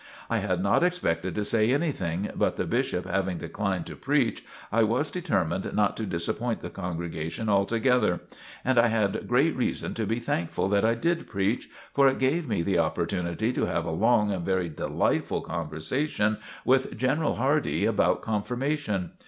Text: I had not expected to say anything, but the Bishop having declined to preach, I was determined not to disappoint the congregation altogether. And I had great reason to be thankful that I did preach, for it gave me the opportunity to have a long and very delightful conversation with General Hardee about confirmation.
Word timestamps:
I 0.31 0.39
had 0.39 0.63
not 0.63 0.83
expected 0.83 1.35
to 1.35 1.45
say 1.45 1.71
anything, 1.71 2.31
but 2.35 2.55
the 2.55 2.65
Bishop 2.65 3.05
having 3.05 3.37
declined 3.37 3.85
to 3.85 3.95
preach, 3.95 4.43
I 4.71 4.81
was 4.81 5.11
determined 5.11 5.71
not 5.75 5.95
to 5.97 6.07
disappoint 6.07 6.61
the 6.61 6.71
congregation 6.71 7.49
altogether. 7.49 8.19
And 8.65 8.79
I 8.79 8.87
had 8.87 9.27
great 9.27 9.55
reason 9.55 9.93
to 9.93 10.07
be 10.07 10.19
thankful 10.19 10.67
that 10.69 10.83
I 10.83 10.95
did 10.95 11.27
preach, 11.27 11.69
for 11.93 12.07
it 12.07 12.17
gave 12.17 12.47
me 12.47 12.63
the 12.63 12.79
opportunity 12.79 13.53
to 13.53 13.67
have 13.67 13.85
a 13.85 13.91
long 13.91 14.31
and 14.31 14.43
very 14.43 14.69
delightful 14.69 15.41
conversation 15.41 16.37
with 16.65 16.97
General 16.97 17.35
Hardee 17.35 17.85
about 17.85 18.23
confirmation. 18.23 19.11